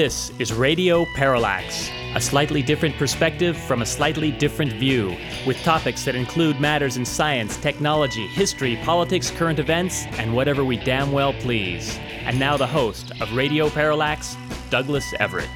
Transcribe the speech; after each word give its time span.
This 0.00 0.32
is 0.38 0.50
Radio 0.50 1.04
Parallax, 1.14 1.90
a 2.14 2.22
slightly 2.22 2.62
different 2.62 2.96
perspective 2.96 3.54
from 3.54 3.82
a 3.82 3.84
slightly 3.84 4.30
different 4.30 4.72
view, 4.72 5.14
with 5.46 5.62
topics 5.62 6.06
that 6.06 6.14
include 6.14 6.58
matters 6.58 6.96
in 6.96 7.04
science, 7.04 7.58
technology, 7.58 8.26
history, 8.28 8.76
politics, 8.76 9.30
current 9.30 9.58
events, 9.58 10.06
and 10.12 10.34
whatever 10.34 10.64
we 10.64 10.78
damn 10.78 11.12
well 11.12 11.34
please. 11.34 11.98
And 12.22 12.38
now 12.40 12.56
the 12.56 12.66
host 12.66 13.12
of 13.20 13.30
Radio 13.34 13.68
Parallax, 13.68 14.38
Douglas 14.70 15.12
Everett. 15.20 15.50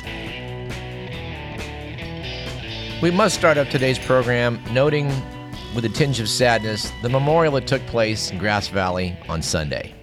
We 3.00 3.10
must 3.10 3.36
start 3.36 3.56
up 3.56 3.70
today's 3.70 3.98
program 3.98 4.62
noting, 4.74 5.06
with 5.74 5.86
a 5.86 5.88
tinge 5.88 6.20
of 6.20 6.28
sadness, 6.28 6.92
the 7.00 7.08
memorial 7.08 7.54
that 7.54 7.66
took 7.66 7.80
place 7.86 8.30
in 8.30 8.36
Grass 8.36 8.68
Valley 8.68 9.16
on 9.26 9.40
Sunday. 9.40 9.94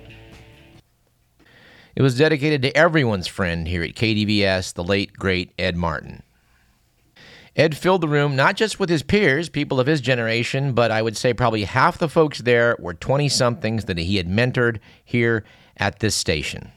It 1.96 2.02
was 2.02 2.18
dedicated 2.18 2.62
to 2.62 2.76
everyone's 2.76 3.28
friend 3.28 3.68
here 3.68 3.84
at 3.84 3.96
KDVS, 3.96 4.74
the 4.74 4.84
late, 4.84 5.14
great 5.14 5.52
Ed 5.60 5.76
Martin. 5.76 6.24
Ed 7.56 7.76
filled 7.76 8.02
the 8.02 8.08
room 8.08 8.36
not 8.36 8.56
just 8.56 8.80
with 8.80 8.90
his 8.90 9.04
peers, 9.04 9.50
people 9.50 9.80
of 9.80 9.88
his 9.88 10.00
generation, 10.00 10.74
but 10.74 10.90
I 10.90 11.02
would 11.02 11.18
say 11.18 11.34
probably 11.34 11.66
half 11.66 11.98
the 11.98 12.08
folks 12.08 12.40
there 12.40 12.78
were 12.80 12.94
20 12.94 13.28
somethings 13.28 13.86
that 13.86 13.98
he 13.98 14.16
had 14.16 14.28
mentored 14.28 14.80
here 15.04 15.44
at 15.76 16.00
this 16.00 16.16
station. 16.16 16.72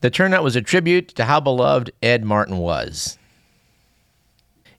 The 0.00 0.10
turnout 0.10 0.44
was 0.44 0.56
a 0.56 0.62
tribute 0.62 1.08
to 1.16 1.24
how 1.24 1.40
beloved 1.40 1.92
Ed 2.02 2.24
Martin 2.24 2.58
was. 2.58 3.18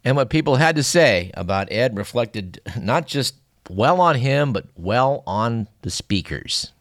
And 0.03 0.17
what 0.17 0.29
people 0.29 0.57
had 0.57 0.75
to 0.75 0.83
say 0.83 1.31
about 1.33 1.71
Ed 1.71 1.97
reflected 1.97 2.59
not 2.79 3.07
just 3.07 3.35
well 3.69 4.01
on 4.01 4.15
him, 4.15 4.51
but 4.51 4.65
well 4.75 5.23
on 5.25 5.69
the 5.81 5.89
speakers. 5.89 6.72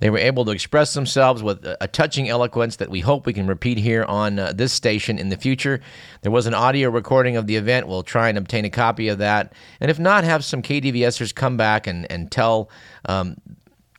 They 0.00 0.08
were 0.08 0.18
able 0.18 0.46
to 0.46 0.50
express 0.50 0.94
themselves 0.94 1.42
with 1.42 1.64
a 1.64 1.86
touching 1.86 2.28
eloquence 2.28 2.76
that 2.76 2.88
we 2.88 3.00
hope 3.00 3.26
we 3.26 3.34
can 3.34 3.46
repeat 3.46 3.76
here 3.76 4.04
on 4.04 4.38
uh, 4.38 4.52
this 4.52 4.72
station 4.72 5.18
in 5.18 5.28
the 5.28 5.36
future. 5.36 5.80
There 6.22 6.32
was 6.32 6.46
an 6.46 6.54
audio 6.54 6.88
recording 6.88 7.36
of 7.36 7.46
the 7.46 7.56
event. 7.56 7.86
We'll 7.86 8.02
try 8.02 8.30
and 8.30 8.38
obtain 8.38 8.64
a 8.64 8.70
copy 8.70 9.08
of 9.08 9.18
that. 9.18 9.52
And 9.78 9.90
if 9.90 9.98
not, 9.98 10.24
have 10.24 10.42
some 10.42 10.62
KDVSers 10.62 11.34
come 11.34 11.58
back 11.58 11.86
and, 11.86 12.10
and 12.10 12.30
tell 12.30 12.70
um, 13.04 13.36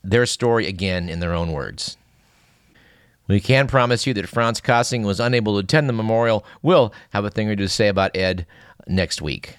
their 0.03 0.25
story 0.25 0.67
again 0.67 1.07
in 1.07 1.19
their 1.19 1.33
own 1.33 1.51
words. 1.51 1.97
We 3.27 3.39
can 3.39 3.67
promise 3.67 4.07
you 4.07 4.15
that 4.15 4.27
Franz 4.27 4.59
Kossing 4.59 5.05
was 5.05 5.19
unable 5.19 5.53
to 5.53 5.59
attend 5.59 5.87
the 5.87 5.93
memorial. 5.93 6.43
We'll 6.63 6.93
have 7.11 7.25
a 7.25 7.29
thing 7.29 7.47
or 7.47 7.55
two 7.55 7.63
to 7.63 7.69
say 7.69 7.87
about 7.87 8.17
Ed 8.17 8.47
next 8.87 9.21
week. 9.21 9.55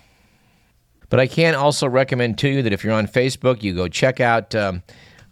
But 1.08 1.20
I 1.20 1.28
can 1.28 1.54
also 1.54 1.88
recommend 1.88 2.36
to 2.38 2.48
you 2.48 2.62
that 2.62 2.72
if 2.72 2.82
you're 2.82 2.92
on 2.92 3.06
Facebook, 3.06 3.62
you 3.62 3.74
go 3.74 3.86
check 3.86 4.18
out. 4.18 4.56
Um, 4.56 4.82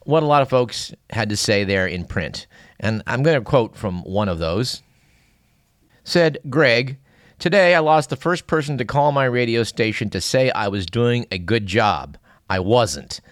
what 0.04 0.22
a 0.22 0.26
lot 0.26 0.42
of 0.42 0.48
folks 0.48 0.92
had 1.10 1.28
to 1.28 1.36
say 1.36 1.64
there 1.64 1.86
in 1.86 2.04
print. 2.04 2.46
And 2.78 3.02
I'm 3.06 3.22
going 3.22 3.38
to 3.38 3.44
quote 3.44 3.76
from 3.76 4.02
one 4.04 4.28
of 4.28 4.38
those. 4.38 4.82
Said 6.04 6.38
Greg, 6.48 6.98
Today 7.40 7.74
I 7.74 7.78
lost 7.78 8.10
the 8.10 8.16
first 8.16 8.46
person 8.46 8.76
to 8.76 8.84
call 8.84 9.12
my 9.12 9.24
radio 9.24 9.62
station 9.62 10.10
to 10.10 10.20
say 10.20 10.50
I 10.50 10.68
was 10.68 10.84
doing 10.84 11.26
a 11.30 11.38
good 11.38 11.64
job. 11.64 12.18
I 12.50 12.60
wasn't. 12.60 13.22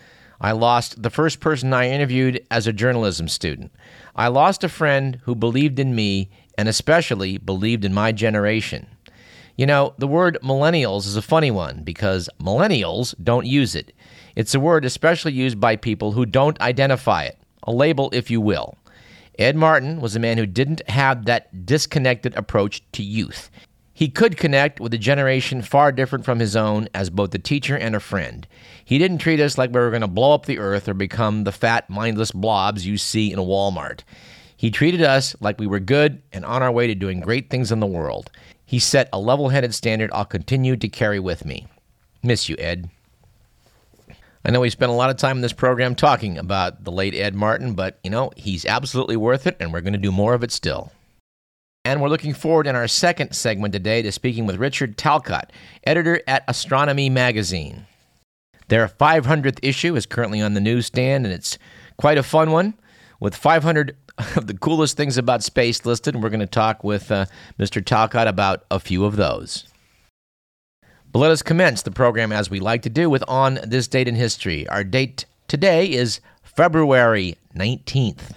I 0.40 0.52
lost 0.52 1.02
the 1.02 1.10
first 1.10 1.40
person 1.40 1.74
I 1.74 1.90
interviewed 1.90 2.42
as 2.50 2.66
a 2.66 2.72
journalism 2.72 3.28
student. 3.28 3.70
I 4.16 4.28
lost 4.28 4.64
a 4.64 4.68
friend 4.70 5.20
who 5.24 5.34
believed 5.34 5.78
in 5.78 5.94
me 5.94 6.30
and 6.56 6.70
especially 6.70 7.36
believed 7.36 7.84
in 7.84 7.92
my 7.92 8.12
generation. 8.12 8.86
You 9.56 9.66
know, 9.66 9.92
the 9.98 10.06
word 10.06 10.38
millennials 10.42 11.04
is 11.04 11.16
a 11.16 11.22
funny 11.22 11.50
one 11.50 11.82
because 11.82 12.30
millennials 12.40 13.14
don't 13.22 13.44
use 13.44 13.74
it. 13.74 13.92
It's 14.38 14.54
a 14.54 14.60
word 14.60 14.84
especially 14.84 15.32
used 15.32 15.58
by 15.58 15.74
people 15.74 16.12
who 16.12 16.24
don't 16.24 16.60
identify 16.60 17.24
it, 17.24 17.36
a 17.64 17.72
label, 17.72 18.08
if 18.12 18.30
you 18.30 18.40
will. 18.40 18.78
Ed 19.36 19.56
Martin 19.56 20.00
was 20.00 20.14
a 20.14 20.20
man 20.20 20.38
who 20.38 20.46
didn't 20.46 20.88
have 20.88 21.24
that 21.24 21.66
disconnected 21.66 22.36
approach 22.36 22.84
to 22.92 23.02
youth. 23.02 23.50
He 23.92 24.08
could 24.08 24.36
connect 24.36 24.78
with 24.78 24.94
a 24.94 24.98
generation 24.98 25.60
far 25.60 25.90
different 25.90 26.24
from 26.24 26.38
his 26.38 26.54
own 26.54 26.88
as 26.94 27.10
both 27.10 27.34
a 27.34 27.40
teacher 27.40 27.76
and 27.76 27.96
a 27.96 28.00
friend. 28.00 28.46
He 28.84 28.96
didn't 28.96 29.18
treat 29.18 29.40
us 29.40 29.58
like 29.58 29.72
we 29.72 29.80
were 29.80 29.90
going 29.90 30.02
to 30.02 30.06
blow 30.06 30.34
up 30.34 30.46
the 30.46 30.60
earth 30.60 30.88
or 30.88 30.94
become 30.94 31.42
the 31.42 31.50
fat, 31.50 31.90
mindless 31.90 32.30
blobs 32.30 32.86
you 32.86 32.96
see 32.96 33.32
in 33.32 33.40
a 33.40 33.44
Walmart. 33.44 34.02
He 34.56 34.70
treated 34.70 35.02
us 35.02 35.34
like 35.40 35.58
we 35.58 35.66
were 35.66 35.80
good 35.80 36.22
and 36.32 36.44
on 36.44 36.62
our 36.62 36.70
way 36.70 36.86
to 36.86 36.94
doing 36.94 37.18
great 37.18 37.50
things 37.50 37.72
in 37.72 37.80
the 37.80 37.86
world. 37.86 38.30
He 38.64 38.78
set 38.78 39.08
a 39.12 39.18
level 39.18 39.48
headed 39.48 39.74
standard 39.74 40.12
I'll 40.12 40.24
continue 40.24 40.76
to 40.76 40.88
carry 40.88 41.18
with 41.18 41.44
me. 41.44 41.66
Miss 42.22 42.48
you, 42.48 42.54
Ed. 42.60 42.88
I 44.48 44.50
know 44.50 44.60
we 44.60 44.70
spent 44.70 44.90
a 44.90 44.94
lot 44.94 45.10
of 45.10 45.18
time 45.18 45.36
in 45.36 45.42
this 45.42 45.52
program 45.52 45.94
talking 45.94 46.38
about 46.38 46.82
the 46.82 46.90
late 46.90 47.14
Ed 47.14 47.34
Martin, 47.34 47.74
but 47.74 47.98
you 48.02 48.08
know, 48.08 48.30
he's 48.34 48.64
absolutely 48.64 49.14
worth 49.14 49.46
it, 49.46 49.58
and 49.60 49.74
we're 49.74 49.82
going 49.82 49.92
to 49.92 49.98
do 49.98 50.10
more 50.10 50.32
of 50.32 50.42
it 50.42 50.50
still. 50.50 50.90
And 51.84 52.00
we're 52.00 52.08
looking 52.08 52.32
forward 52.32 52.66
in 52.66 52.74
our 52.74 52.88
second 52.88 53.34
segment 53.34 53.74
today 53.74 54.00
to 54.00 54.10
speaking 54.10 54.46
with 54.46 54.56
Richard 54.56 54.96
Talcott, 54.96 55.52
editor 55.84 56.22
at 56.26 56.44
Astronomy 56.48 57.10
Magazine. 57.10 57.84
Their 58.68 58.88
500th 58.88 59.58
issue 59.62 59.94
is 59.96 60.06
currently 60.06 60.40
on 60.40 60.54
the 60.54 60.62
newsstand, 60.62 61.26
and 61.26 61.34
it's 61.34 61.58
quite 61.98 62.16
a 62.16 62.22
fun 62.22 62.50
one 62.50 62.72
with 63.20 63.36
500 63.36 63.98
of 64.36 64.46
the 64.46 64.56
coolest 64.56 64.96
things 64.96 65.18
about 65.18 65.42
space 65.42 65.84
listed. 65.84 66.14
And 66.14 66.24
we're 66.24 66.30
going 66.30 66.40
to 66.40 66.46
talk 66.46 66.82
with 66.82 67.12
uh, 67.12 67.26
Mr. 67.58 67.84
Talcott 67.84 68.26
about 68.26 68.64
a 68.70 68.80
few 68.80 69.04
of 69.04 69.16
those. 69.16 69.66
But 71.18 71.22
let 71.22 71.30
us 71.32 71.42
commence 71.42 71.82
the 71.82 71.90
program 71.90 72.30
as 72.30 72.48
we 72.48 72.60
like 72.60 72.82
to 72.82 72.88
do 72.88 73.10
with 73.10 73.24
On 73.26 73.58
This 73.66 73.88
Date 73.88 74.06
in 74.06 74.14
History. 74.14 74.68
Our 74.68 74.84
date 74.84 75.24
today 75.48 75.90
is 75.90 76.20
February 76.44 77.36
19th. 77.56 78.34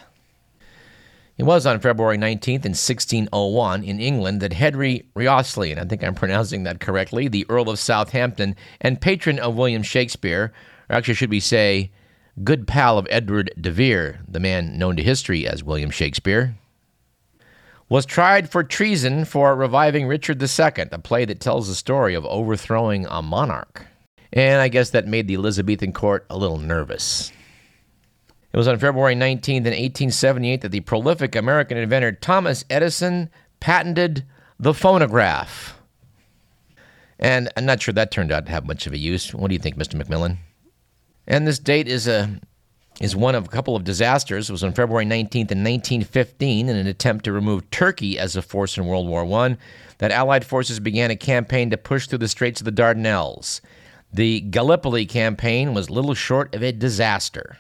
It 1.38 1.44
was 1.44 1.68
on 1.68 1.80
February 1.80 2.18
19th 2.18 2.66
in 2.66 2.74
1601 2.74 3.84
in 3.84 4.00
England 4.00 4.42
that 4.42 4.54
Henry 4.54 5.06
Wriothesley, 5.14 5.70
and 5.72 5.80
I 5.80 5.86
think 5.86 6.04
I'm 6.04 6.16
pronouncing 6.16 6.64
that 6.64 6.80
correctly, 6.80 7.28
the 7.28 7.46
Earl 7.50 7.70
of 7.70 7.78
Southampton 7.78 8.56
and 8.80 9.00
patron 9.00 9.38
of 9.38 9.54
William 9.54 9.84
Shakespeare, 9.84 10.52
or 10.90 10.96
actually 10.96 11.14
should 11.14 11.30
we 11.30 11.40
say, 11.40 11.92
good 12.44 12.66
pal 12.66 12.98
of 12.98 13.06
Edward 13.12 13.54
de 13.62 13.70
Vere, 13.70 14.22
the 14.28 14.40
man 14.40 14.80
known 14.80 14.96
to 14.96 15.04
history 15.04 15.46
as 15.46 15.64
William 15.64 15.92
Shakespeare, 15.92 16.56
was 17.92 18.06
tried 18.06 18.50
for 18.50 18.64
treason 18.64 19.26
for 19.26 19.54
reviving 19.54 20.08
Richard 20.08 20.42
II, 20.42 20.86
a 20.94 20.98
play 20.98 21.26
that 21.26 21.42
tells 21.42 21.68
the 21.68 21.76
story 21.76 22.16
of 22.16 22.26
overthrowing 22.26 23.06
a 23.08 23.22
monarch. 23.22 23.86
And 24.32 24.62
I 24.62 24.70
guess 24.70 24.92
that 24.92 25.08
made 25.08 25.28
the 25.28 25.34
Elizabethan 25.34 25.92
court 25.92 26.26
a 26.30 26.38
little 26.38 26.58
nervous. 26.58 27.34
It 28.54 28.58
was 28.58 28.70
on 28.70 28.80
February 28.80 29.14
19th 29.14 29.50
in 29.50 29.74
1878 29.74 30.62
that 30.62 30.70
the 30.70 30.80
prolific 30.80 31.36
American 31.36 31.78
inventor 31.78 32.14
Thomas 32.14 32.64
Edison 32.70 33.30
patented 33.60 34.24
the 34.58 34.74
phonograph. 34.74 35.78
And 37.20 37.50
I'm 37.58 37.66
not 37.66 37.82
sure 37.82 37.94
that 37.94 38.10
turned 38.10 38.32
out 38.32 38.46
to 38.46 38.54
have 38.54 38.66
much 38.66 38.88
of 38.88 38.94
a 38.94 38.98
use. 38.98 39.34
What 39.34 39.50
do 39.50 39.54
you 39.54 39.60
think, 39.60 39.76
Mr. 39.76 40.02
McMillan? 40.02 40.38
And 41.28 41.46
this 41.46 41.60
date 41.60 41.90
is 41.90 42.08
a 42.08 42.40
is 43.02 43.16
one 43.16 43.34
of 43.34 43.46
a 43.46 43.50
couple 43.50 43.76
of 43.76 43.84
disasters. 43.84 44.50
It 44.50 44.54
was 44.54 44.64
on 44.64 44.74
February 44.74 45.06
19th 45.06 45.52
in 45.52 45.64
1915 45.64 46.70
in 46.70 46.76
an 46.76 46.86
attempt 46.88 47.26
to 47.26 47.32
remove 47.32 47.70
Turkey 47.72 48.20
as 48.20 48.36
a 48.36 48.42
force 48.42 48.78
in 48.78 48.86
World 48.86 49.08
War 49.08 49.26
I 49.44 49.58
that 49.98 50.12
Allied 50.12 50.46
forces 50.46 50.80
began 50.80 51.10
a 51.10 51.16
campaign 51.16 51.72
to 51.72 51.78
push 51.78 52.08
through 52.08 52.20
the 52.20 52.28
Straits 52.28 52.62
of 52.62 52.66
the 52.66 52.72
Dardanelles. 52.72 53.60
The 54.14 54.42
Gallipoli 54.42 55.06
campaign 55.06 55.74
was 55.74 55.90
little 55.90 56.14
short 56.14 56.54
of 56.54 56.62
a 56.62 56.72
disaster. 56.72 57.58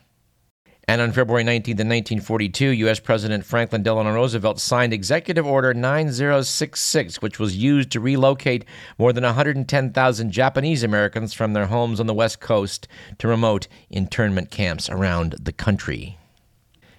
And 0.91 0.99
on 0.99 1.13
February 1.13 1.45
19th, 1.45 1.79
1942, 1.79 2.67
U.S. 2.67 2.99
President 2.99 3.45
Franklin 3.45 3.81
Delano 3.81 4.13
Roosevelt 4.13 4.59
signed 4.59 4.91
Executive 4.91 5.47
Order 5.47 5.73
9066, 5.73 7.21
which 7.21 7.39
was 7.39 7.55
used 7.55 7.91
to 7.91 8.01
relocate 8.01 8.65
more 8.97 9.13
than 9.13 9.23
110,000 9.23 10.31
Japanese 10.31 10.83
Americans 10.83 11.33
from 11.33 11.53
their 11.53 11.67
homes 11.67 12.01
on 12.01 12.07
the 12.07 12.13
West 12.13 12.41
Coast 12.41 12.89
to 13.19 13.29
remote 13.29 13.69
internment 13.89 14.51
camps 14.51 14.89
around 14.89 15.35
the 15.41 15.53
country. 15.53 16.17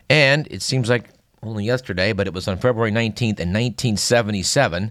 And 0.08 0.48
it 0.50 0.62
seems 0.62 0.88
like 0.88 1.10
only 1.42 1.66
yesterday, 1.66 2.14
but 2.14 2.26
it 2.26 2.32
was 2.32 2.48
on 2.48 2.56
February 2.56 2.92
19th, 2.92 3.40
in 3.40 3.52
1977, 3.52 4.90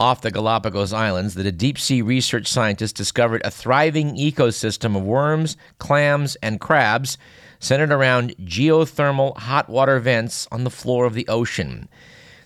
off 0.00 0.20
the 0.20 0.32
Galapagos 0.32 0.92
Islands, 0.92 1.34
that 1.34 1.46
a 1.46 1.52
deep 1.52 1.78
sea 1.78 2.02
research 2.02 2.48
scientist 2.48 2.96
discovered 2.96 3.42
a 3.44 3.52
thriving 3.52 4.16
ecosystem 4.16 4.96
of 4.96 5.04
worms, 5.04 5.56
clams, 5.78 6.34
and 6.42 6.60
crabs 6.60 7.16
centered 7.62 7.92
around 7.92 8.36
geothermal 8.38 9.36
hot 9.38 9.68
water 9.68 10.00
vents 10.00 10.48
on 10.50 10.64
the 10.64 10.70
floor 10.70 11.06
of 11.06 11.14
the 11.14 11.26
ocean. 11.28 11.88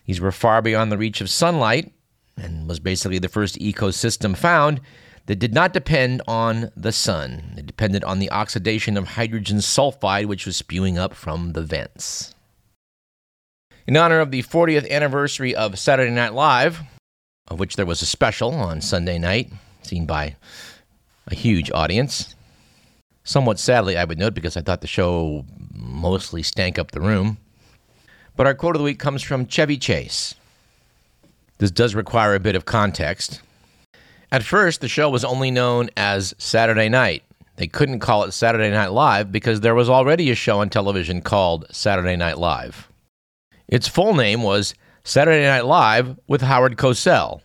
These 0.04 0.20
were 0.20 0.30
far 0.30 0.60
beyond 0.60 0.92
the 0.92 0.98
reach 0.98 1.22
of 1.22 1.30
sunlight 1.30 1.90
and 2.36 2.68
was 2.68 2.78
basically 2.78 3.18
the 3.18 3.30
first 3.30 3.58
ecosystem 3.58 4.36
found 4.36 4.80
that 5.24 5.36
did 5.36 5.54
not 5.54 5.72
depend 5.72 6.20
on 6.28 6.70
the 6.76 6.92
sun. 6.92 7.54
It 7.56 7.66
depended 7.66 8.04
on 8.04 8.18
the 8.18 8.30
oxidation 8.30 8.98
of 8.98 9.08
hydrogen 9.08 9.58
sulfide, 9.58 10.26
which 10.26 10.44
was 10.44 10.56
spewing 10.56 10.98
up 10.98 11.14
from 11.14 11.54
the 11.54 11.62
vents. 11.62 12.34
In 13.86 13.96
honor 13.96 14.20
of 14.20 14.30
the 14.30 14.42
40th 14.42 14.88
anniversary 14.90 15.54
of 15.54 15.78
Saturday 15.78 16.12
Night 16.12 16.34
Live, 16.34 16.80
of 17.48 17.58
which 17.58 17.76
there 17.76 17.86
was 17.86 18.02
a 18.02 18.06
special 18.06 18.54
on 18.54 18.82
Sunday 18.82 19.18
night, 19.18 19.50
seen 19.82 20.04
by 20.04 20.36
a 21.26 21.34
huge 21.34 21.70
audience, 21.70 22.35
Somewhat 23.26 23.58
sadly, 23.58 23.96
I 23.98 24.04
would 24.04 24.20
note, 24.20 24.34
because 24.34 24.56
I 24.56 24.60
thought 24.60 24.82
the 24.82 24.86
show 24.86 25.44
mostly 25.74 26.44
stank 26.44 26.78
up 26.78 26.92
the 26.92 27.00
room. 27.00 27.38
But 28.36 28.46
our 28.46 28.54
quote 28.54 28.76
of 28.76 28.78
the 28.78 28.84
week 28.84 29.00
comes 29.00 29.20
from 29.20 29.48
Chevy 29.48 29.78
Chase. 29.78 30.36
This 31.58 31.72
does 31.72 31.96
require 31.96 32.36
a 32.36 32.40
bit 32.40 32.54
of 32.54 32.66
context. 32.66 33.42
At 34.30 34.44
first, 34.44 34.80
the 34.80 34.88
show 34.88 35.10
was 35.10 35.24
only 35.24 35.50
known 35.50 35.90
as 35.96 36.34
Saturday 36.38 36.88
Night. 36.88 37.24
They 37.56 37.66
couldn't 37.66 37.98
call 37.98 38.22
it 38.22 38.30
Saturday 38.30 38.70
Night 38.70 38.92
Live 38.92 39.32
because 39.32 39.60
there 39.60 39.74
was 39.74 39.90
already 39.90 40.30
a 40.30 40.36
show 40.36 40.60
on 40.60 40.70
television 40.70 41.20
called 41.20 41.66
Saturday 41.72 42.14
Night 42.14 42.38
Live. 42.38 42.88
Its 43.66 43.88
full 43.88 44.14
name 44.14 44.44
was 44.44 44.72
Saturday 45.02 45.46
Night 45.46 45.64
Live 45.64 46.16
with 46.28 46.42
Howard 46.42 46.76
Cosell. 46.76 47.40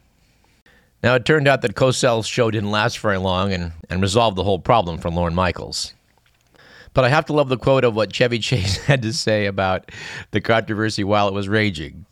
Now, 1.03 1.15
it 1.15 1.25
turned 1.25 1.47
out 1.47 1.61
that 1.63 1.75
Cosell's 1.75 2.27
show 2.27 2.51
didn't 2.51 2.69
last 2.69 2.99
very 2.99 3.17
long 3.17 3.53
and, 3.53 3.71
and 3.89 4.01
resolved 4.01 4.37
the 4.37 4.43
whole 4.43 4.59
problem 4.59 4.99
for 4.99 5.09
Lorne 5.09 5.33
Michaels. 5.33 5.93
But 6.93 7.05
I 7.05 7.09
have 7.09 7.25
to 7.25 7.33
love 7.33 7.49
the 7.49 7.57
quote 7.57 7.83
of 7.83 7.95
what 7.95 8.13
Chevy 8.13 8.39
Chase 8.39 8.77
had 8.77 9.01
to 9.01 9.13
say 9.13 9.45
about 9.45 9.91
the 10.31 10.41
controversy 10.41 11.03
while 11.03 11.27
it 11.27 11.33
was 11.33 11.49
raging. 11.49 12.05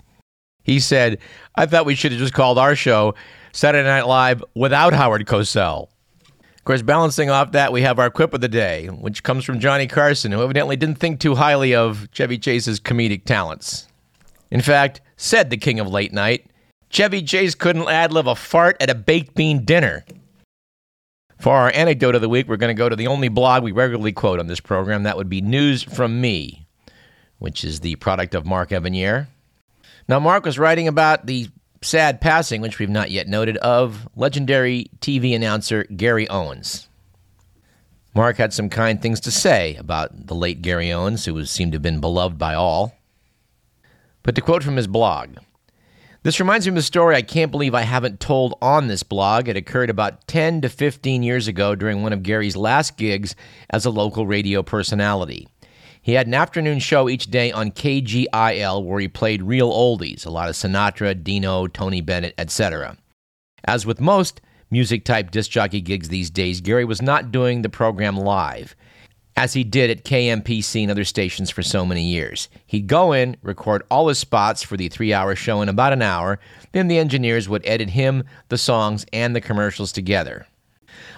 He 0.63 0.79
said, 0.79 1.19
I 1.55 1.65
thought 1.65 1.85
we 1.85 1.95
should 1.95 2.11
have 2.11 2.19
just 2.19 2.33
called 2.33 2.57
our 2.57 2.75
show 2.75 3.15
Saturday 3.51 3.87
Night 3.87 4.07
Live 4.07 4.43
without 4.55 4.93
Howard 4.93 5.25
Cosell. 5.25 5.89
Of 6.57 6.63
course, 6.65 6.81
balancing 6.81 7.29
off 7.29 7.53
that, 7.53 7.71
we 7.71 7.81
have 7.81 7.97
our 7.97 8.09
quip 8.09 8.33
of 8.33 8.41
the 8.41 8.47
day, 8.47 8.87
which 8.87 9.23
comes 9.23 9.45
from 9.45 9.59
Johnny 9.59 9.87
Carson, 9.87 10.31
who 10.31 10.43
evidently 10.43 10.75
didn't 10.75 10.99
think 10.99 11.19
too 11.19 11.35
highly 11.35 11.73
of 11.73 12.09
Chevy 12.11 12.37
Chase's 12.37 12.79
comedic 12.79 13.23
talents. 13.23 13.87
In 14.51 14.61
fact, 14.61 15.01
said 15.17 15.49
the 15.49 15.57
king 15.57 15.79
of 15.79 15.87
late 15.87 16.13
night, 16.13 16.45
Chevy 16.89 17.21
Chase 17.21 17.55
couldn't 17.55 17.87
ad 17.87 18.11
lib 18.11 18.27
a 18.27 18.35
fart 18.35 18.77
at 18.79 18.89
a 18.89 18.95
baked 18.95 19.35
bean 19.35 19.63
dinner. 19.63 20.03
For 21.39 21.55
our 21.55 21.71
anecdote 21.73 22.15
of 22.15 22.21
the 22.21 22.29
week, 22.29 22.47
we're 22.47 22.57
going 22.57 22.75
to 22.75 22.77
go 22.77 22.89
to 22.89 22.95
the 22.95 23.07
only 23.07 23.29
blog 23.29 23.63
we 23.63 23.71
regularly 23.71 24.11
quote 24.11 24.39
on 24.39 24.47
this 24.47 24.59
program. 24.59 25.03
That 25.03 25.15
would 25.15 25.29
be 25.29 25.39
News 25.39 25.83
from 25.83 26.19
Me, 26.19 26.65
which 27.37 27.63
is 27.63 27.79
the 27.79 27.95
product 27.95 28.35
of 28.35 28.45
Mark 28.45 28.71
Evanier. 28.71 29.27
Now, 30.07 30.19
Mark 30.19 30.43
was 30.43 30.59
writing 30.59 30.87
about 30.87 31.27
the 31.27 31.47
sad 31.81 32.19
passing, 32.19 32.59
which 32.59 32.79
we've 32.79 32.89
not 32.89 33.11
yet 33.11 33.27
noted, 33.27 33.55
of 33.57 34.09
legendary 34.15 34.89
TV 34.99 35.33
announcer 35.33 35.85
Gary 35.85 36.27
Owens. 36.27 36.89
Mark 38.15 38.37
had 38.37 38.51
some 38.51 38.67
kind 38.67 39.01
things 39.01 39.19
to 39.21 39.31
say 39.31 39.75
about 39.75 40.27
the 40.27 40.35
late 40.35 40.61
Gary 40.61 40.91
Owens, 40.91 41.23
who 41.23 41.45
seemed 41.45 41.71
to 41.71 41.75
have 41.75 41.83
been 41.83 42.01
beloved 42.01 42.37
by 42.37 42.55
all. 42.55 42.95
But 44.23 44.35
to 44.35 44.41
quote 44.41 44.63
from 44.63 44.75
his 44.75 44.87
blog, 44.87 45.37
this 46.23 46.39
reminds 46.39 46.65
me 46.65 46.71
of 46.71 46.77
a 46.77 46.81
story 46.81 47.15
I 47.15 47.21
can't 47.21 47.51
believe 47.51 47.73
I 47.73 47.83
haven't 47.83 48.19
told 48.19 48.57
on 48.61 48.87
this 48.87 49.03
blog. 49.03 49.47
It 49.47 49.55
occurred 49.55 49.89
about 49.89 50.27
10 50.27 50.61
to 50.61 50.69
15 50.69 51.23
years 51.23 51.47
ago 51.47 51.75
during 51.75 52.03
one 52.03 52.11
of 52.11 52.23
Gary's 52.23 52.57
last 52.57 52.97
gigs 52.97 53.35
as 53.69 53.85
a 53.85 53.89
local 53.89 54.27
radio 54.27 54.61
personality. 54.61 55.47
He 56.01 56.13
had 56.13 56.27
an 56.27 56.33
afternoon 56.33 56.79
show 56.79 57.07
each 57.07 57.31
day 57.31 57.51
on 57.51 57.71
KGIL 57.71 58.83
where 58.83 58.99
he 58.99 59.07
played 59.07 59.43
real 59.43 59.71
oldies, 59.71 60.25
a 60.25 60.29
lot 60.29 60.49
of 60.49 60.55
Sinatra, 60.55 61.23
Dino, 61.23 61.67
Tony 61.67 62.01
Bennett, 62.01 62.33
etc. 62.37 62.97
As 63.65 63.85
with 63.85 64.01
most 64.01 64.41
music 64.71 65.05
type 65.05 65.31
disc 65.31 65.51
jockey 65.51 65.81
gigs 65.81 66.09
these 66.09 66.29
days, 66.29 66.61
Gary 66.61 66.85
was 66.85 67.01
not 67.01 67.31
doing 67.31 67.61
the 67.61 67.69
program 67.69 68.17
live 68.17 68.75
as 69.39 69.53
he 69.53 69.63
did 69.63 69.89
at 69.89 70.03
KMPC 70.03 70.81
and 70.81 70.91
other 70.91 71.05
stations 71.05 71.49
for 71.49 71.63
so 71.63 71.85
many 71.85 72.03
years. 72.03 72.49
He'd 72.67 72.87
go 72.87 73.13
in, 73.13 73.37
record 73.41 73.83
all 73.89 74.09
his 74.09 74.19
spots 74.19 74.63
for 74.63 74.75
the 74.75 74.89
three 74.89 75.13
hour 75.13 75.33
show 75.33 75.61
in 75.61 75.69
about 75.69 75.93
an 75.93 76.01
hour, 76.01 76.41
then 76.73 76.89
the 76.89 76.97
engineers 76.97 77.47
would 77.47 77.65
edit 77.65 77.91
him, 77.91 78.25
the 78.49 78.57
songs, 78.57 79.05
and 79.13 79.33
the 79.33 79.39
commercials 79.39 79.93
together. 79.93 80.45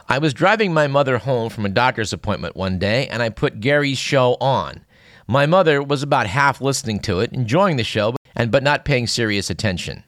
I 0.07 0.19
was 0.19 0.35
driving 0.35 0.71
my 0.71 0.85
mother 0.85 1.17
home 1.17 1.49
from 1.49 1.65
a 1.65 1.69
doctor's 1.69 2.13
appointment 2.13 2.55
one 2.55 2.77
day, 2.77 3.07
and 3.07 3.23
I 3.23 3.29
put 3.29 3.59
Gary's 3.59 3.97
show 3.97 4.37
on. 4.39 4.85
My 5.27 5.47
mother 5.47 5.81
was 5.81 6.03
about 6.03 6.27
half 6.27 6.61
listening 6.61 6.99
to 6.99 7.21
it, 7.21 7.33
enjoying 7.33 7.77
the 7.77 7.83
show, 7.83 8.15
and 8.35 8.51
but 8.51 8.61
not 8.61 8.85
paying 8.85 9.07
serious 9.07 9.49
attention. 9.49 10.03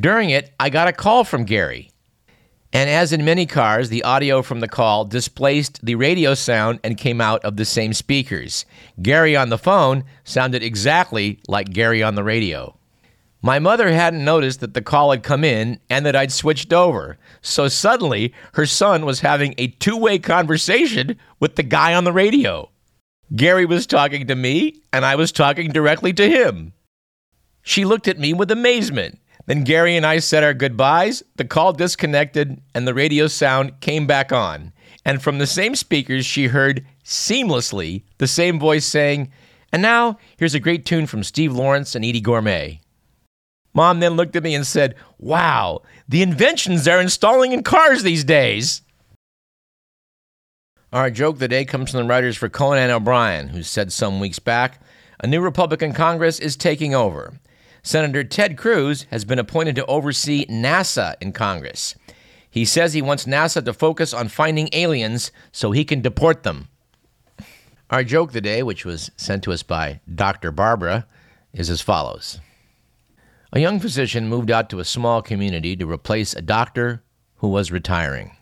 During 0.00 0.30
it, 0.30 0.52
I 0.58 0.68
got 0.68 0.88
a 0.88 0.92
call 0.92 1.22
from 1.22 1.44
Gary. 1.44 1.92
And 2.72 2.90
as 2.90 3.12
in 3.12 3.24
many 3.24 3.46
cars, 3.46 3.88
the 3.88 4.02
audio 4.02 4.42
from 4.42 4.60
the 4.60 4.68
call 4.68 5.04
displaced 5.04 5.84
the 5.84 5.94
radio 5.94 6.34
sound 6.34 6.80
and 6.82 6.98
came 6.98 7.20
out 7.20 7.44
of 7.44 7.56
the 7.56 7.64
same 7.64 7.92
speakers. 7.92 8.66
Gary 9.00 9.36
on 9.36 9.48
the 9.48 9.58
phone 9.58 10.04
sounded 10.24 10.62
exactly 10.62 11.40
like 11.48 11.72
Gary 11.72 12.02
on 12.02 12.16
the 12.16 12.24
radio. 12.24 12.76
My 13.42 13.58
mother 13.58 13.92
hadn't 13.92 14.24
noticed 14.24 14.60
that 14.60 14.74
the 14.74 14.82
call 14.82 15.12
had 15.12 15.22
come 15.22 15.44
in 15.44 15.78
and 15.88 16.04
that 16.04 16.16
I'd 16.16 16.32
switched 16.32 16.72
over. 16.72 17.16
So 17.42 17.68
suddenly, 17.68 18.34
her 18.54 18.66
son 18.66 19.06
was 19.06 19.20
having 19.20 19.54
a 19.56 19.68
two 19.68 19.96
way 19.96 20.18
conversation 20.18 21.16
with 21.38 21.54
the 21.54 21.62
guy 21.62 21.94
on 21.94 22.04
the 22.04 22.12
radio. 22.12 22.70
Gary 23.34 23.64
was 23.64 23.86
talking 23.86 24.26
to 24.26 24.34
me, 24.34 24.80
and 24.92 25.04
I 25.04 25.16
was 25.16 25.32
talking 25.32 25.70
directly 25.70 26.12
to 26.14 26.28
him. 26.28 26.72
She 27.62 27.84
looked 27.84 28.08
at 28.08 28.18
me 28.18 28.32
with 28.32 28.50
amazement. 28.50 29.20
Then 29.46 29.62
Gary 29.62 29.96
and 29.96 30.04
I 30.04 30.18
said 30.18 30.42
our 30.42 30.54
goodbyes, 30.54 31.22
the 31.36 31.44
call 31.44 31.72
disconnected, 31.72 32.60
and 32.74 32.86
the 32.86 32.94
radio 32.94 33.28
sound 33.28 33.80
came 33.80 34.06
back 34.06 34.32
on. 34.32 34.72
And 35.04 35.22
from 35.22 35.38
the 35.38 35.46
same 35.46 35.76
speakers, 35.76 36.26
she 36.26 36.48
heard 36.48 36.84
seamlessly 37.04 38.02
the 38.18 38.26
same 38.26 38.58
voice 38.58 38.84
saying, 38.84 39.30
And 39.72 39.80
now, 39.80 40.18
here's 40.36 40.54
a 40.54 40.60
great 40.60 40.84
tune 40.84 41.06
from 41.06 41.22
Steve 41.22 41.52
Lawrence 41.52 41.94
and 41.94 42.04
Edie 42.04 42.20
Gormé. 42.20 42.80
Mom 43.72 44.00
then 44.00 44.16
looked 44.16 44.34
at 44.34 44.42
me 44.42 44.54
and 44.54 44.66
said, 44.66 44.96
Wow, 45.18 45.82
the 46.08 46.22
inventions 46.22 46.84
they're 46.84 47.00
installing 47.00 47.52
in 47.52 47.62
cars 47.62 48.02
these 48.02 48.24
days. 48.24 48.82
Our 50.92 51.10
joke 51.10 51.34
of 51.34 51.40
the 51.40 51.48
day 51.48 51.64
comes 51.64 51.90
from 51.90 52.00
the 52.00 52.08
writers 52.08 52.36
for 52.36 52.48
Conan 52.48 52.90
O'Brien, 52.90 53.48
who 53.48 53.62
said 53.62 53.92
some 53.92 54.18
weeks 54.18 54.38
back, 54.38 54.80
A 55.20 55.26
new 55.26 55.40
Republican 55.40 55.92
Congress 55.92 56.40
is 56.40 56.56
taking 56.56 56.94
over. 56.94 57.34
Senator 57.86 58.24
Ted 58.24 58.58
Cruz 58.58 59.06
has 59.12 59.24
been 59.24 59.38
appointed 59.38 59.76
to 59.76 59.86
oversee 59.86 60.44
NASA 60.46 61.14
in 61.20 61.30
Congress. 61.30 61.94
He 62.50 62.64
says 62.64 62.94
he 62.94 63.00
wants 63.00 63.26
NASA 63.26 63.64
to 63.64 63.72
focus 63.72 64.12
on 64.12 64.26
finding 64.26 64.68
aliens 64.72 65.30
so 65.52 65.70
he 65.70 65.84
can 65.84 66.00
deport 66.00 66.42
them. 66.42 66.66
Our 67.88 68.02
joke 68.02 68.32
today, 68.32 68.64
which 68.64 68.84
was 68.84 69.12
sent 69.16 69.44
to 69.44 69.52
us 69.52 69.62
by 69.62 70.00
Dr. 70.12 70.50
Barbara, 70.50 71.06
is 71.52 71.70
as 71.70 71.80
follows 71.80 72.40
A 73.52 73.60
young 73.60 73.78
physician 73.78 74.28
moved 74.28 74.50
out 74.50 74.68
to 74.70 74.80
a 74.80 74.84
small 74.84 75.22
community 75.22 75.76
to 75.76 75.88
replace 75.88 76.34
a 76.34 76.42
doctor 76.42 77.04
who 77.36 77.46
was 77.46 77.70
retiring. 77.70 78.36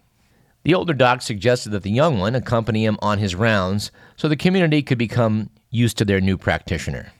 The 0.62 0.72
older 0.72 0.94
doc 0.94 1.20
suggested 1.20 1.68
that 1.72 1.82
the 1.82 1.90
young 1.90 2.18
one 2.18 2.34
accompany 2.34 2.86
him 2.86 2.96
on 3.02 3.18
his 3.18 3.34
rounds 3.34 3.92
so 4.16 4.26
the 4.26 4.36
community 4.36 4.80
could 4.80 4.96
become 4.96 5.50
used 5.68 5.98
to 5.98 6.06
their 6.06 6.22
new 6.22 6.38
practitioner. 6.38 7.12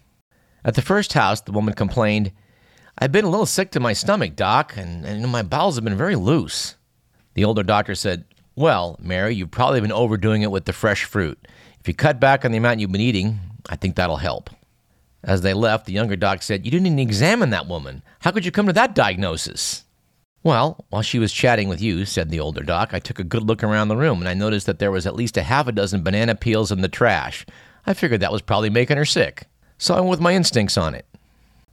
At 0.64 0.74
the 0.74 0.82
first 0.82 1.12
house, 1.12 1.42
the 1.42 1.52
woman 1.52 1.74
complained, 1.74 2.32
I've 2.98 3.12
been 3.12 3.24
a 3.24 3.30
little 3.30 3.46
sick 3.46 3.70
to 3.72 3.80
my 3.80 3.92
stomach, 3.92 4.34
Doc, 4.34 4.74
and, 4.76 5.04
and 5.04 5.28
my 5.28 5.42
bowels 5.42 5.74
have 5.74 5.84
been 5.84 5.96
very 5.96 6.16
loose. 6.16 6.76
The 7.34 7.44
older 7.44 7.62
doctor 7.62 7.94
said, 7.94 8.24
Well, 8.56 8.96
Mary, 9.00 9.34
you've 9.34 9.50
probably 9.50 9.80
been 9.80 9.92
overdoing 9.92 10.42
it 10.42 10.50
with 10.50 10.64
the 10.64 10.72
fresh 10.72 11.04
fruit. 11.04 11.38
If 11.80 11.88
you 11.88 11.94
cut 11.94 12.18
back 12.18 12.44
on 12.44 12.52
the 12.52 12.58
amount 12.58 12.80
you've 12.80 12.92
been 12.92 13.00
eating, 13.00 13.40
I 13.68 13.76
think 13.76 13.96
that'll 13.96 14.16
help. 14.16 14.48
As 15.22 15.42
they 15.42 15.54
left, 15.54 15.86
the 15.86 15.92
younger 15.92 16.16
doc 16.16 16.42
said, 16.42 16.64
You 16.64 16.70
didn't 16.70 16.86
even 16.86 16.98
examine 16.98 17.50
that 17.50 17.66
woman. 17.66 18.02
How 18.20 18.30
could 18.30 18.46
you 18.46 18.52
come 18.52 18.66
to 18.66 18.72
that 18.72 18.94
diagnosis? 18.94 19.84
Well, 20.42 20.84
while 20.90 21.02
she 21.02 21.18
was 21.18 21.32
chatting 21.32 21.68
with 21.68 21.80
you, 21.80 22.04
said 22.04 22.30
the 22.30 22.40
older 22.40 22.62
doc, 22.62 22.90
I 22.92 23.00
took 23.00 23.18
a 23.18 23.24
good 23.24 23.42
look 23.42 23.64
around 23.64 23.88
the 23.88 23.96
room 23.96 24.20
and 24.20 24.28
I 24.28 24.34
noticed 24.34 24.66
that 24.66 24.78
there 24.78 24.90
was 24.90 25.06
at 25.06 25.16
least 25.16 25.38
a 25.38 25.42
half 25.42 25.66
a 25.66 25.72
dozen 25.72 26.02
banana 26.02 26.34
peels 26.34 26.70
in 26.70 26.82
the 26.82 26.88
trash. 26.88 27.46
I 27.86 27.94
figured 27.94 28.20
that 28.20 28.32
was 28.32 28.42
probably 28.42 28.70
making 28.70 28.98
her 28.98 29.06
sick 29.06 29.46
so 29.78 29.94
I 29.94 30.00
went 30.00 30.10
with 30.10 30.20
my 30.20 30.34
instincts 30.34 30.76
on 30.76 30.94
it. 30.94 31.06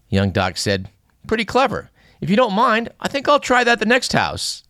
Young 0.10 0.32
Doc 0.32 0.58
said, 0.58 0.90
Pretty 1.28 1.46
clever. 1.46 1.90
If 2.20 2.30
you 2.30 2.36
don't 2.36 2.54
mind, 2.54 2.90
I 3.00 3.08
think 3.08 3.28
I'll 3.28 3.40
try 3.40 3.64
that 3.64 3.74
at 3.74 3.80
the 3.80 3.86
next 3.86 4.14
house. 4.14 4.64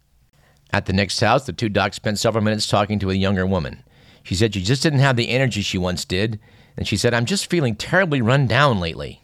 At 0.72 0.86
the 0.86 0.94
next 0.94 1.20
house, 1.20 1.46
the 1.46 1.54
two 1.54 1.70
docs 1.70 1.98
spent 1.98 2.20
several 2.20 2.44
minutes 2.44 2.68
talking 2.68 3.00
to 3.00 3.12
a 3.12 3.16
younger 3.16 3.46
woman. 3.46 3.84
She 4.24 4.36
said 4.36 4.54
she 4.54 4.62
just 4.62 4.84
didn't 4.84 5.00
have 5.00 5.16
the 5.16 5.30
energy 5.30 5.62
she 5.62 5.78
once 5.78 6.06
did, 6.06 6.40
and 6.78 6.88
she 6.88 6.96
said, 6.96 7.14
I'm 7.14 7.26
just 7.26 7.50
feeling 7.50 7.76
terribly 7.76 8.22
run 8.22 8.48
down 8.48 8.80
lately. 8.80 9.22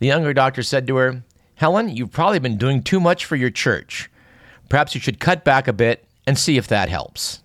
The 0.00 0.08
younger 0.08 0.34
doctor 0.34 0.62
said 0.62 0.86
to 0.86 0.96
her, 0.96 1.22
Helen, 1.54 1.90
you've 1.90 2.10
probably 2.10 2.38
been 2.38 2.56
doing 2.56 2.82
too 2.82 2.98
much 2.98 3.24
for 3.24 3.36
your 3.36 3.50
church. 3.50 4.10
Perhaps 4.68 4.94
you 4.94 5.00
should 5.00 5.20
cut 5.20 5.44
back 5.44 5.68
a 5.68 5.72
bit 5.72 6.04
and 6.26 6.38
see 6.38 6.56
if 6.56 6.66
that 6.68 6.88
helps. 6.88 7.42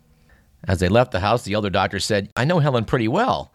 As 0.67 0.79
they 0.79 0.87
left 0.87 1.11
the 1.11 1.19
house, 1.19 1.43
the 1.43 1.53
elder 1.53 1.69
doctor 1.69 1.99
said, 1.99 2.29
I 2.35 2.45
know 2.45 2.59
Helen 2.59 2.85
pretty 2.85 3.07
well. 3.07 3.51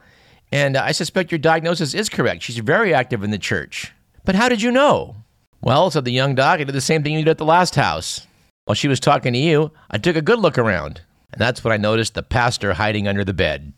And 0.53 0.77
I 0.77 0.93
suspect 0.93 1.31
your 1.31 1.39
diagnosis 1.39 1.95
is 1.95 2.09
correct. 2.09 2.43
She's 2.43 2.59
very 2.59 2.93
active 2.93 3.23
in 3.23 3.31
the 3.31 3.39
church. 3.39 3.93
But 4.25 4.35
how 4.35 4.49
did 4.49 4.63
you 4.63 4.73
know? 4.73 5.17
Well, 5.61 5.91
said 5.91 6.05
the 6.05 6.11
young 6.11 6.35
doc, 6.35 6.59
I 6.59 6.65
did 6.65 6.75
the 6.75 6.81
same 6.81 7.03
thing 7.03 7.13
you 7.13 7.21
did 7.21 7.29
at 7.29 7.39
the 7.39 7.45
last 7.45 7.77
house. 7.77 8.27
While 8.65 8.75
she 8.75 8.89
was 8.89 8.99
talking 8.99 9.33
to 9.33 9.39
you, 9.39 9.71
I 9.91 9.99
took 9.99 10.17
a 10.17 10.23
good 10.23 10.41
look 10.41 10.59
around. 10.59 11.03
And 11.33 11.41
that's 11.41 11.63
when 11.63 11.73
I 11.73 11.77
noticed 11.77 12.15
the 12.15 12.23
pastor 12.23 12.73
hiding 12.73 13.07
under 13.07 13.25
the 13.25 13.33
bed. 13.33 13.73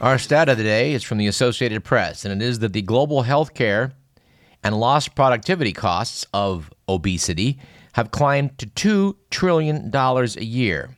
Our 0.00 0.18
stat 0.18 0.50
of 0.50 0.58
the 0.58 0.64
day 0.64 0.92
is 0.92 1.02
from 1.02 1.16
the 1.16 1.26
Associated 1.28 1.82
Press, 1.82 2.26
and 2.26 2.42
it 2.42 2.46
is 2.46 2.58
that 2.58 2.74
the 2.74 2.82
global 2.82 3.22
health 3.22 3.54
care 3.54 3.94
and 4.64 4.80
lost 4.80 5.14
productivity 5.14 5.72
costs 5.72 6.26
of 6.34 6.72
obesity 6.88 7.58
have 7.92 8.10
climbed 8.10 8.58
to 8.58 8.66
$2 8.66 9.16
trillion 9.30 9.94
a 9.94 10.26
year. 10.42 10.96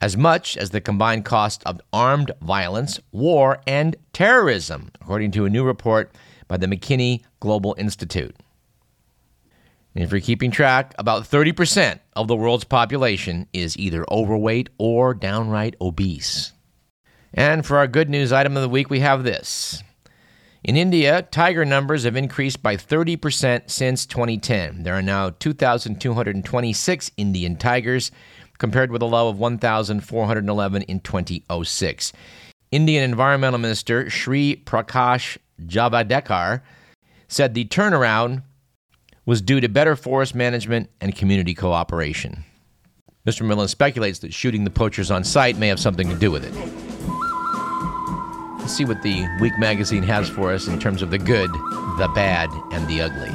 as 0.00 0.16
much 0.16 0.56
as 0.56 0.70
the 0.70 0.80
combined 0.80 1.24
cost 1.24 1.62
of 1.64 1.80
armed 1.92 2.30
violence, 2.42 3.00
war, 3.12 3.60
and 3.66 3.96
terrorism, 4.12 4.90
according 5.00 5.30
to 5.32 5.44
a 5.44 5.50
new 5.50 5.64
report 5.64 6.14
by 6.48 6.56
the 6.56 6.66
McKinsey 6.66 7.22
Global 7.40 7.74
Institute. 7.78 8.36
And 9.94 10.04
if 10.04 10.12
you're 10.12 10.20
keeping 10.20 10.50
track, 10.50 10.94
about 10.98 11.22
30% 11.22 12.00
of 12.14 12.28
the 12.28 12.36
world's 12.36 12.64
population 12.64 13.48
is 13.54 13.78
either 13.78 14.04
overweight 14.10 14.68
or 14.76 15.14
downright 15.14 15.74
obese. 15.80 16.52
And 17.32 17.64
for 17.64 17.78
our 17.78 17.86
good 17.86 18.10
news 18.10 18.32
item 18.32 18.56
of 18.56 18.62
the 18.62 18.68
week, 18.68 18.90
we 18.90 19.00
have 19.00 19.24
this. 19.24 19.82
In 20.66 20.74
India, 20.76 21.22
tiger 21.22 21.64
numbers 21.64 22.02
have 22.02 22.16
increased 22.16 22.60
by 22.60 22.76
30% 22.76 23.70
since 23.70 24.04
2010. 24.04 24.82
There 24.82 24.94
are 24.94 25.02
now 25.02 25.30
2,226 25.30 27.10
Indian 27.16 27.54
tigers, 27.54 28.10
compared 28.58 28.90
with 28.90 29.00
a 29.00 29.04
low 29.04 29.28
of 29.28 29.38
1,411 29.38 30.82
in 30.82 30.98
2006. 30.98 32.12
Indian 32.72 33.04
Environmental 33.04 33.60
Minister 33.60 34.10
Sri 34.10 34.60
Prakash 34.66 35.38
Javadekar 35.64 36.62
said 37.28 37.54
the 37.54 37.66
turnaround 37.66 38.42
was 39.24 39.40
due 39.40 39.60
to 39.60 39.68
better 39.68 39.94
forest 39.94 40.34
management 40.34 40.90
and 41.00 41.14
community 41.14 41.54
cooperation. 41.54 42.44
Mr. 43.24 43.46
Millen 43.46 43.68
speculates 43.68 44.18
that 44.18 44.34
shooting 44.34 44.64
the 44.64 44.70
poachers 44.70 45.12
on 45.12 45.22
site 45.22 45.58
may 45.58 45.68
have 45.68 45.78
something 45.78 46.08
to 46.08 46.16
do 46.16 46.32
with 46.32 46.44
it. 46.44 46.85
Let's 48.66 48.74
see 48.74 48.84
what 48.84 49.02
the 49.02 49.28
Week 49.38 49.56
magazine 49.60 50.02
has 50.02 50.28
for 50.28 50.52
us 50.52 50.66
in 50.66 50.80
terms 50.80 51.00
of 51.00 51.12
the 51.12 51.18
good, 51.18 51.52
the 51.52 52.10
bad, 52.16 52.50
and 52.72 52.84
the 52.88 53.00
ugly. 53.00 53.30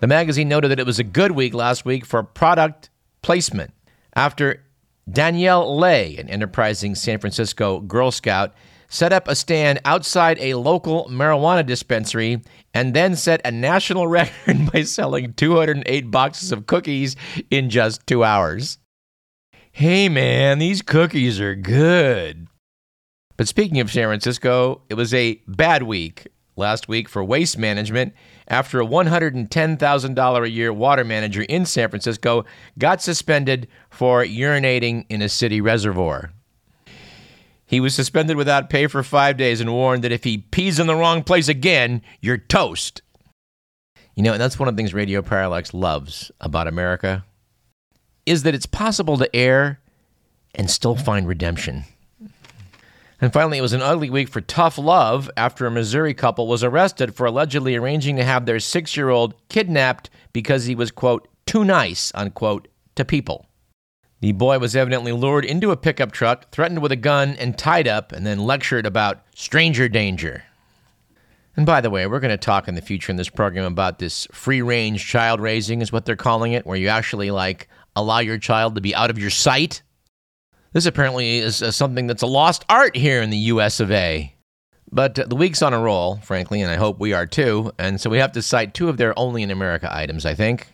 The 0.00 0.08
magazine 0.08 0.48
noted 0.48 0.72
that 0.72 0.80
it 0.80 0.84
was 0.84 0.98
a 0.98 1.04
good 1.04 1.30
week 1.30 1.54
last 1.54 1.84
week 1.84 2.04
for 2.04 2.24
product 2.24 2.90
placement 3.22 3.72
after 4.16 4.64
Danielle 5.08 5.78
Lei, 5.78 6.16
an 6.16 6.28
enterprising 6.28 6.96
San 6.96 7.20
Francisco 7.20 7.78
Girl 7.78 8.10
Scout, 8.10 8.52
set 8.94 9.12
up 9.12 9.26
a 9.26 9.34
stand 9.34 9.80
outside 9.84 10.38
a 10.38 10.54
local 10.54 11.06
marijuana 11.06 11.66
dispensary 11.66 12.40
and 12.72 12.94
then 12.94 13.16
set 13.16 13.40
a 13.44 13.50
national 13.50 14.06
record 14.08 14.72
by 14.72 14.82
selling 14.82 15.32
208 15.32 16.12
boxes 16.12 16.52
of 16.52 16.66
cookies 16.66 17.16
in 17.50 17.68
just 17.68 18.06
two 18.06 18.22
hours. 18.22 18.78
Hey 19.72 20.08
man, 20.08 20.60
these 20.60 20.80
cookies 20.80 21.40
are 21.40 21.56
good. 21.56 22.46
But 23.36 23.48
speaking 23.48 23.80
of 23.80 23.90
San 23.90 24.06
Francisco, 24.06 24.82
it 24.88 24.94
was 24.94 25.12
a 25.12 25.42
bad 25.48 25.82
week 25.82 26.28
last 26.54 26.86
week 26.86 27.08
for 27.08 27.24
waste 27.24 27.58
management 27.58 28.14
after 28.46 28.80
a 28.80 28.86
$110,000 28.86 30.42
a 30.44 30.50
year 30.50 30.72
water 30.72 31.02
manager 31.02 31.42
in 31.42 31.66
San 31.66 31.88
Francisco 31.90 32.44
got 32.78 33.02
suspended 33.02 33.66
for 33.90 34.22
urinating 34.22 35.04
in 35.08 35.20
a 35.20 35.28
city 35.28 35.60
reservoir. 35.60 36.30
He 37.74 37.80
was 37.80 37.92
suspended 37.92 38.36
without 38.36 38.70
pay 38.70 38.86
for 38.86 39.02
five 39.02 39.36
days 39.36 39.60
and 39.60 39.72
warned 39.72 40.04
that 40.04 40.12
if 40.12 40.22
he 40.22 40.38
pees 40.38 40.78
in 40.78 40.86
the 40.86 40.94
wrong 40.94 41.24
place 41.24 41.48
again, 41.48 42.02
you're 42.20 42.38
toast. 42.38 43.02
You 44.14 44.22
know, 44.22 44.34
and 44.34 44.40
that's 44.40 44.60
one 44.60 44.68
of 44.68 44.76
the 44.76 44.80
things 44.80 44.94
Radio 44.94 45.22
Parallax 45.22 45.74
loves 45.74 46.30
about 46.40 46.68
America 46.68 47.24
is 48.26 48.44
that 48.44 48.54
it's 48.54 48.64
possible 48.64 49.16
to 49.16 49.34
err 49.34 49.80
and 50.54 50.70
still 50.70 50.94
find 50.94 51.26
redemption. 51.26 51.82
And 53.20 53.32
finally, 53.32 53.58
it 53.58 53.62
was 53.62 53.72
an 53.72 53.82
ugly 53.82 54.08
week 54.08 54.28
for 54.28 54.40
tough 54.40 54.78
love 54.78 55.28
after 55.36 55.66
a 55.66 55.70
Missouri 55.72 56.14
couple 56.14 56.46
was 56.46 56.62
arrested 56.62 57.16
for 57.16 57.26
allegedly 57.26 57.74
arranging 57.74 58.14
to 58.18 58.24
have 58.24 58.46
their 58.46 58.60
six 58.60 58.96
year 58.96 59.08
old 59.08 59.34
kidnapped 59.48 60.10
because 60.32 60.66
he 60.66 60.76
was, 60.76 60.92
quote, 60.92 61.26
too 61.44 61.64
nice, 61.64 62.12
unquote, 62.14 62.68
to 62.94 63.04
people. 63.04 63.46
The 64.24 64.32
boy 64.32 64.58
was 64.58 64.74
evidently 64.74 65.12
lured 65.12 65.44
into 65.44 65.70
a 65.70 65.76
pickup 65.76 66.10
truck, 66.10 66.50
threatened 66.50 66.80
with 66.80 66.90
a 66.90 66.96
gun, 66.96 67.36
and 67.36 67.58
tied 67.58 67.86
up, 67.86 68.10
and 68.10 68.24
then 68.24 68.38
lectured 68.38 68.86
about 68.86 69.22
stranger 69.34 69.86
danger. 69.86 70.44
And 71.58 71.66
by 71.66 71.82
the 71.82 71.90
way, 71.90 72.06
we're 72.06 72.20
going 72.20 72.30
to 72.30 72.38
talk 72.38 72.66
in 72.66 72.74
the 72.74 72.80
future 72.80 73.12
in 73.12 73.16
this 73.16 73.28
program 73.28 73.66
about 73.66 73.98
this 73.98 74.26
free 74.32 74.62
range 74.62 75.06
child 75.06 75.40
raising, 75.40 75.82
is 75.82 75.92
what 75.92 76.06
they're 76.06 76.16
calling 76.16 76.54
it, 76.54 76.64
where 76.64 76.78
you 76.78 76.88
actually 76.88 77.30
like 77.30 77.68
allow 77.94 78.20
your 78.20 78.38
child 78.38 78.74
to 78.76 78.80
be 78.80 78.94
out 78.94 79.10
of 79.10 79.18
your 79.18 79.28
sight 79.28 79.82
this 80.74 80.86
apparently 80.86 81.38
is 81.38 81.62
uh, 81.62 81.70
something 81.70 82.08
that's 82.08 82.22
a 82.22 82.26
lost 82.26 82.64
art 82.68 82.96
here 82.96 83.22
in 83.22 83.30
the 83.30 83.36
US 83.36 83.78
of 83.78 83.92
A. 83.92 84.34
But 84.90 85.16
uh, 85.16 85.26
the 85.26 85.36
week's 85.36 85.62
on 85.62 85.72
a 85.72 85.78
roll, 85.78 86.16
frankly, 86.16 86.62
and 86.62 86.70
I 86.70 86.74
hope 86.74 86.98
we 86.98 87.12
are 87.12 87.26
too, 87.26 87.70
and 87.78 88.00
so 88.00 88.10
we 88.10 88.18
have 88.18 88.32
to 88.32 88.42
cite 88.42 88.74
two 88.74 88.88
of 88.88 88.96
their 88.96 89.16
only 89.16 89.44
in 89.44 89.52
America 89.52 89.88
items, 89.88 90.26
I 90.26 90.34
think. 90.34 90.66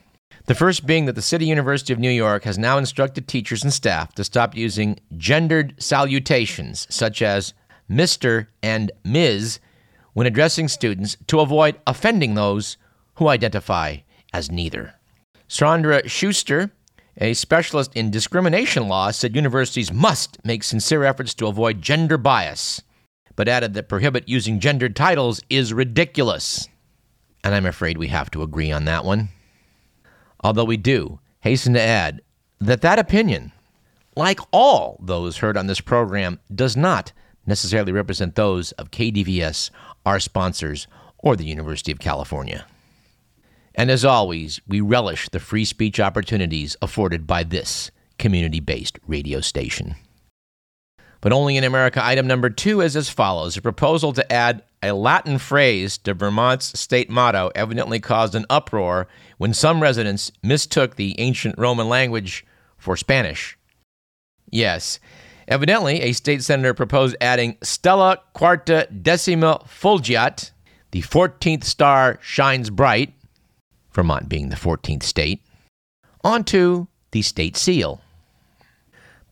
The 0.51 0.57
first 0.57 0.85
being 0.85 1.05
that 1.05 1.15
the 1.15 1.23
City 1.23 1.47
University 1.47 1.93
of 1.93 2.01
New 2.01 2.11
York 2.11 2.43
has 2.43 2.59
now 2.59 2.77
instructed 2.77 3.29
teachers 3.29 3.63
and 3.63 3.73
staff 3.73 4.13
to 4.17 4.25
stop 4.25 4.57
using 4.57 4.99
gendered 5.17 5.81
salutations 5.81 6.89
such 6.91 7.23
as 7.23 7.55
Mr. 7.89 8.49
and 8.61 8.91
Ms. 9.05 9.61
when 10.13 10.27
addressing 10.27 10.67
students 10.67 11.17
to 11.29 11.39
avoid 11.39 11.79
offending 11.87 12.35
those 12.35 12.79
who 13.15 13.29
identify 13.29 13.99
as 14.33 14.51
neither. 14.51 14.95
Sandra 15.47 16.09
Schuster, 16.09 16.73
a 17.17 17.33
specialist 17.35 17.95
in 17.95 18.11
discrimination 18.11 18.89
law 18.89 19.13
said 19.13 19.37
universities 19.37 19.93
must 19.93 20.45
make 20.45 20.65
sincere 20.65 21.05
efforts 21.05 21.33
to 21.35 21.47
avoid 21.47 21.81
gender 21.81 22.19
bias, 22.19 22.83
but 23.37 23.47
added 23.47 23.75
that 23.75 23.89
prohibit 23.89 24.29
using 24.29 24.59
gendered 24.59 24.97
titles 24.97 25.41
is 25.49 25.73
ridiculous. 25.73 26.69
And 27.45 27.55
I'm 27.55 27.67
afraid 27.67 27.99
we 27.99 28.09
have 28.09 28.33
to 28.33 28.43
agree 28.43 28.73
on 28.73 28.85
that 28.87 29.05
one. 29.05 29.29
Although 30.43 30.65
we 30.65 30.77
do 30.77 31.21
hasten 31.41 31.75
to 31.75 31.81
add 31.81 32.23
that 32.61 32.83
that 32.83 32.99
opinion, 32.99 33.53
like 34.17 34.41
all 34.53 34.99
those 35.03 35.39
heard 35.39 35.57
on 35.57 35.67
this 35.67 35.81
program, 35.81 36.41
does 36.55 36.77
not 36.77 37.13
necessarily 37.47 37.93
represent 37.93 38.35
those 38.35 38.73
of 38.73 38.91
KDVS, 38.91 39.71
our 40.05 40.21
sponsors, 40.21 40.87
or 41.19 41.37
the 41.37 41.45
University 41.45 41.93
of 41.93 41.99
California. 41.99 42.67
And 43.75 43.91
as 43.91 44.05
always, 44.05 44.61
we 44.67 44.81
relish 44.81 45.29
the 45.29 45.41
free 45.41 45.65
speech 45.65 46.01
opportunities 46.01 46.77
afforded 46.83 47.27
by 47.27 47.45
this 47.45 47.91
community 48.19 48.61
based 48.61 48.99
radio 49.07 49.41
station. 49.41 49.97
But 51.21 51.33
only 51.33 51.57
in 51.57 51.65
America, 51.65 52.05
item 52.05 52.27
number 52.27 52.49
two 52.49 52.81
is 52.81 52.97
as 52.97 53.11
follows 53.11 53.57
A 53.57 53.63
proposal 53.63 54.13
to 54.15 54.33
add 54.33 54.63
a 54.83 54.93
Latin 54.93 55.39
phrase 55.39 55.99
to 55.99 56.15
Vermont's 56.15 56.79
state 56.79 57.11
motto 57.11 57.51
evidently 57.55 58.01
caused 58.01 58.35
an 58.35 58.47
uproar 58.49 59.07
when 59.37 59.53
some 59.53 59.83
residents 59.83 60.33
mistook 60.43 60.97
the 60.97 61.15
ancient 61.21 61.59
Roman 61.59 61.89
language 61.89 62.47
for 62.79 62.97
Spanish. 62.97 63.59
Yes, 64.51 64.99
evidently, 65.47 66.01
a 66.01 66.13
state 66.13 66.43
senator 66.43 66.73
proposed 66.73 67.17
adding 67.21 67.59
Stella 67.63 68.19
Quarta 68.33 68.89
Decima 68.91 69.61
Fulgeat, 69.67 70.51
the 70.93 71.03
14th 71.03 71.65
star 71.65 72.19
shines 72.23 72.71
bright, 72.71 73.13
Vermont 73.93 74.29
being 74.29 74.49
the 74.49 74.57
14th 74.57 75.03
state, 75.03 75.43
onto 76.25 76.87
the 77.11 77.23
state 77.23 77.57
seal. 77.57 78.01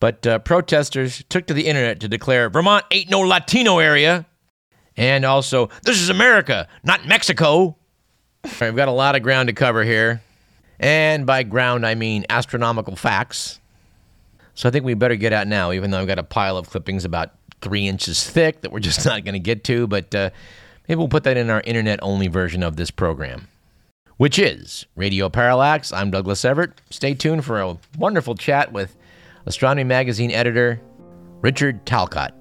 But 0.00 0.26
uh, 0.26 0.38
protesters 0.40 1.24
took 1.28 1.46
to 1.46 1.54
the 1.54 1.66
internet 1.66 2.00
to 2.00 2.08
declare 2.08 2.48
Vermont 2.50 2.84
ain't 2.90 3.10
no 3.10 3.20
Latino 3.20 3.78
area. 3.78 4.26
And 4.96 5.24
also, 5.24 5.70
this 5.82 6.00
is 6.00 6.08
America, 6.08 6.68
not 6.82 7.06
Mexico. 7.06 7.76
right, 8.44 8.62
we've 8.62 8.76
got 8.76 8.88
a 8.88 8.92
lot 8.92 9.16
of 9.16 9.22
ground 9.22 9.48
to 9.48 9.52
cover 9.52 9.84
here. 9.84 10.22
And 10.80 11.26
by 11.26 11.42
ground, 11.42 11.86
I 11.86 11.94
mean 11.94 12.24
astronomical 12.28 12.96
facts. 12.96 13.60
So 14.54 14.68
I 14.68 14.72
think 14.72 14.84
we 14.84 14.94
better 14.94 15.16
get 15.16 15.32
out 15.32 15.46
now, 15.46 15.72
even 15.72 15.90
though 15.90 16.00
I've 16.00 16.08
got 16.08 16.18
a 16.18 16.24
pile 16.24 16.56
of 16.56 16.68
clippings 16.68 17.04
about 17.04 17.32
three 17.60 17.86
inches 17.86 18.28
thick 18.28 18.62
that 18.62 18.72
we're 18.72 18.80
just 18.80 19.04
not 19.04 19.24
going 19.24 19.34
to 19.34 19.40
get 19.40 19.64
to. 19.64 19.86
But 19.86 20.14
uh, 20.14 20.30
maybe 20.88 20.98
we'll 20.98 21.08
put 21.08 21.24
that 21.24 21.36
in 21.36 21.50
our 21.50 21.60
internet 21.62 22.00
only 22.02 22.28
version 22.28 22.62
of 22.62 22.76
this 22.76 22.90
program 22.90 23.48
which 24.18 24.36
is 24.36 24.84
Radio 24.96 25.28
Parallax. 25.28 25.92
I'm 25.92 26.10
Douglas 26.10 26.44
Everett. 26.44 26.72
Stay 26.90 27.14
tuned 27.14 27.44
for 27.44 27.60
a 27.60 27.78
wonderful 27.96 28.34
chat 28.34 28.72
with 28.72 28.96
Astronomy 29.48 29.84
Magazine 29.84 30.30
editor 30.30 30.78
Richard 31.40 31.86
Talcott. 31.86 32.34